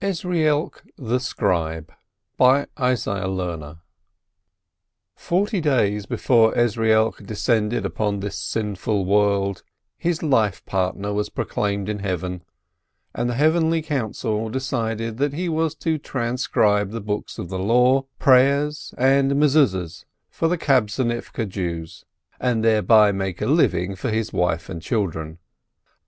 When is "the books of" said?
16.90-17.50